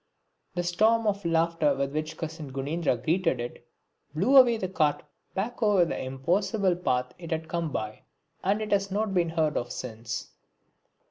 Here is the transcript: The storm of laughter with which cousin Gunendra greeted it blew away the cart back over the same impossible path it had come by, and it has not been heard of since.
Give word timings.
The 0.55 0.63
storm 0.63 1.05
of 1.05 1.23
laughter 1.25 1.75
with 1.75 1.93
which 1.93 2.17
cousin 2.17 2.51
Gunendra 2.51 2.97
greeted 3.03 3.39
it 3.39 3.67
blew 4.15 4.35
away 4.35 4.57
the 4.57 4.67
cart 4.67 5.03
back 5.35 5.61
over 5.61 5.85
the 5.85 5.93
same 5.93 6.15
impossible 6.15 6.75
path 6.75 7.13
it 7.19 7.29
had 7.29 7.47
come 7.47 7.71
by, 7.71 8.01
and 8.43 8.63
it 8.63 8.71
has 8.71 8.89
not 8.89 9.13
been 9.13 9.29
heard 9.29 9.55
of 9.57 9.71
since. 9.71 10.31